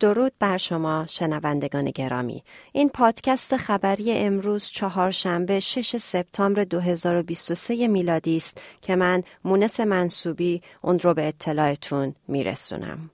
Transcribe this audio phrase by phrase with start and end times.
[0.00, 2.44] درود بر شما شنوندگان گرامی.
[2.72, 10.98] این پادکست خبری امروز چهارشنبه 6 سپتامبر 2023 میلادی است که من مونس منصوبی اون
[10.98, 13.10] رو به اطلاعتون میرسونم.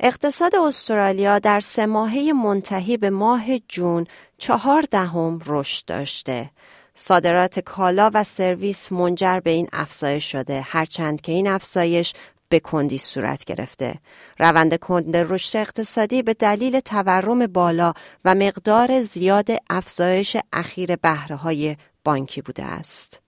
[0.00, 4.06] اقتصاد استرالیا در سه ماهه منتهی به ماه جون
[4.38, 6.50] چهار دهم رشد داشته.
[6.94, 10.60] صادرات کالا و سرویس منجر به این افزایش شده.
[10.60, 12.12] هرچند که این افزایش
[12.54, 13.94] به کندی صورت گرفته.
[14.38, 17.92] روند کند رشد اقتصادی به دلیل تورم بالا
[18.24, 23.23] و مقدار زیاد افزایش اخیر بهره های بانکی بوده است.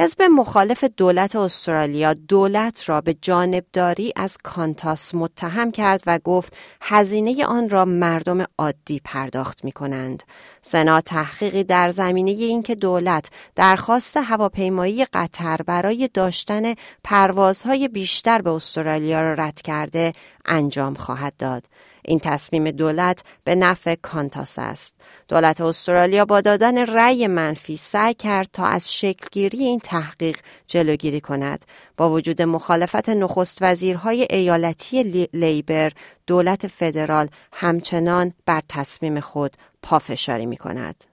[0.00, 7.46] حزب مخالف دولت استرالیا دولت را به جانبداری از کانتاس متهم کرد و گفت هزینه
[7.46, 10.22] آن را مردم عادی پرداخت می کنند.
[10.62, 16.74] سنا تحقیقی در زمینه اینکه دولت درخواست هواپیمایی قطر برای داشتن
[17.04, 20.12] پروازهای بیشتر به استرالیا را رد کرده
[20.44, 21.64] انجام خواهد داد.
[22.08, 24.94] این تصمیم دولت به نفع کانتاس است.
[25.28, 31.64] دولت استرالیا با دادن رأی منفی سعی کرد تا از شکلگیری این تحقیق جلوگیری کند.
[31.96, 35.92] با وجود مخالفت نخست وزیرهای ایالتی لیبر،
[36.26, 41.04] دولت فدرال همچنان بر تصمیم خود پافشاری می کند.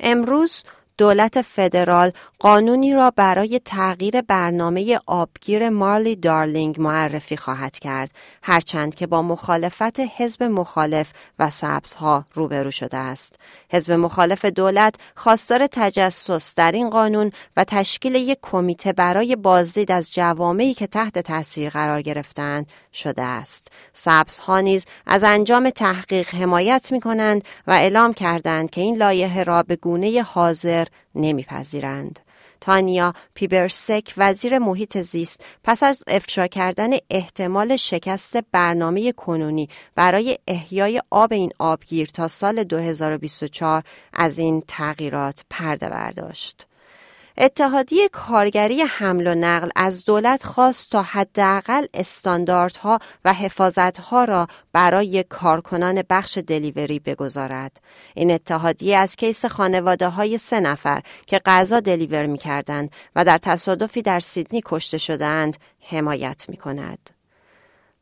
[0.00, 0.62] امروز
[1.02, 8.10] دولت فدرال قانونی را برای تغییر برنامه آبگیر مارلی دارلینگ معرفی خواهد کرد
[8.42, 13.36] هرچند که با مخالفت حزب مخالف و سبزها روبرو شده است.
[13.70, 20.12] حزب مخالف دولت خواستار تجسس در این قانون و تشکیل یک کمیته برای بازدید از
[20.12, 27.00] جوامعی که تحت تاثیر قرار گرفتند شده است سبزها نیز از انجام تحقیق حمایت می
[27.00, 32.20] کنند و اعلام کردند که این لایحه را به گونه حاضر نمیپذیرند.
[32.62, 41.02] تانیا پیبرسک وزیر محیط زیست پس از افشا کردن احتمال شکست برنامه کنونی برای احیای
[41.10, 43.82] آب این آبگیر تا سال 2024
[44.12, 46.66] از این تغییرات پرده برداشت.
[47.38, 55.24] اتحادیه کارگری حمل و نقل از دولت خواست تا حداقل استانداردها و حفاظتها را برای
[55.28, 57.80] کارکنان بخش دلیوری بگذارد.
[58.14, 63.38] این اتحادیه از کیس خانواده های سه نفر که غذا دلیور می کردند و در
[63.38, 67.10] تصادفی در سیدنی کشته شدند حمایت می کند.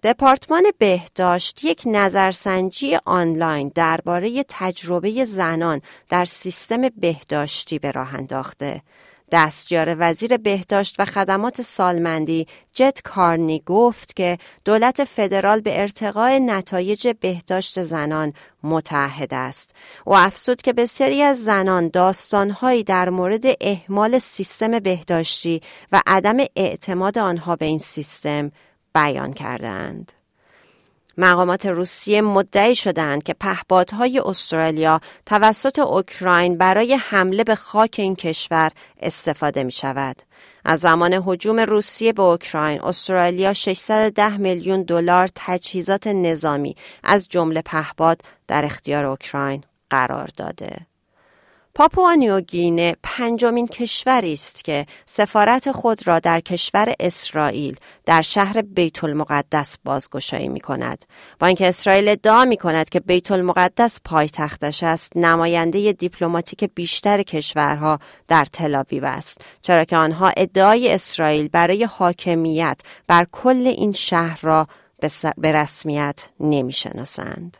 [0.02, 8.82] دپارتمان بهداشت یک نظرسنجی آنلاین درباره تجربه زنان در سیستم بهداشتی به راه انداخته.
[9.32, 17.08] دستیار وزیر بهداشت و خدمات سالمندی جت کارنی گفت که دولت فدرال به ارتقای نتایج
[17.20, 18.32] بهداشت زنان
[18.62, 19.74] متحد است
[20.06, 27.18] و افزود که بسیاری از زنان داستانهایی در مورد اهمال سیستم بهداشتی و عدم اعتماد
[27.18, 28.52] آنها به این سیستم
[28.94, 30.19] بیان کردند.
[31.20, 38.70] مقامات روسیه مدعی شدند که پهپادهای استرالیا توسط اوکراین برای حمله به خاک این کشور
[39.00, 40.16] استفاده می شود.
[40.64, 48.22] از زمان حجوم روسیه به اوکراین استرالیا 610 میلیون دلار تجهیزات نظامی از جمله پهپاد
[48.46, 50.89] در اختیار اوکراین قرار داده.
[51.74, 57.76] پاپوا نیوگینه پنجمین کشوری است که سفارت خود را در کشور اسرائیل
[58.06, 61.04] در شهر بیت المقدس بازگشایی می کند.
[61.38, 67.98] با اینکه اسرائیل ادعا می کند که بیت المقدس پایتختش است، نماینده دیپلماتیک بیشتر کشورها
[68.28, 74.68] در تل‌آویو است، چرا که آنها ادعای اسرائیل برای حاکمیت بر کل این شهر را
[75.36, 77.56] به رسمیت نمی شناسند.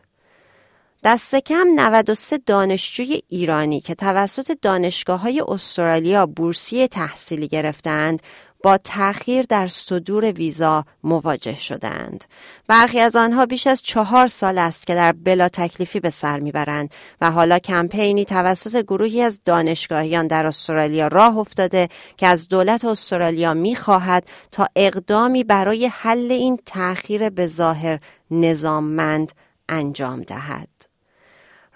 [1.04, 8.22] دست کم 93 دانشجوی ایرانی که توسط دانشگاه های استرالیا بورسیه تحصیلی گرفتند
[8.62, 12.24] با تأخیر در صدور ویزا مواجه شدند.
[12.66, 16.90] برخی از آنها بیش از چهار سال است که در بلا تکلیفی به سر می‌برند
[17.20, 23.54] و حالا کمپینی توسط گروهی از دانشگاهیان در استرالیا راه افتاده که از دولت استرالیا
[23.54, 28.00] می‌خواهد تا اقدامی برای حل این تأخیر به ظاهر
[28.30, 29.32] نظاممند
[29.68, 30.69] انجام دهد.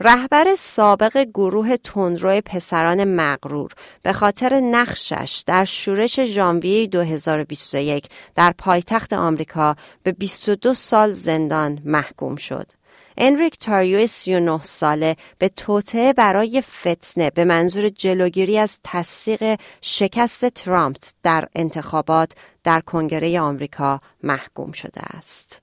[0.00, 9.12] رهبر سابق گروه تندرو پسران مغرور به خاطر نقشش در شورش ژانویه 2021 در پایتخت
[9.12, 12.66] آمریکا به 22 سال زندان محکوم شد.
[13.16, 20.96] انریک تاریو 39 ساله به توطعه برای فتنه به منظور جلوگیری از تصدیق شکست ترامپ
[21.22, 22.32] در انتخابات
[22.64, 25.62] در کنگره آمریکا محکوم شده است.